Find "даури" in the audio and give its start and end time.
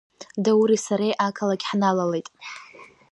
0.43-0.77